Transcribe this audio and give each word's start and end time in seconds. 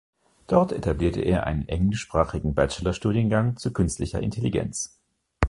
Dort 0.47 0.71
etablierte 0.71 1.21
er 1.21 1.45
einen 1.45 1.67
englischsprachigen 1.69 2.55
Bachelorstudiengang 2.55 3.57
zu 3.57 3.71
künstlicher 3.71 4.19
Intelligenz. 4.19 4.99